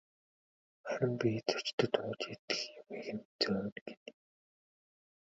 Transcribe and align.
Харин 0.85 1.11
би 1.23 1.31
зочдод 1.51 1.93
ууж 2.03 2.21
идэх 2.33 2.59
юмыг 2.79 3.05
нь 3.15 3.23
зөөнө 3.41 3.69
гэнэ. 3.85 4.11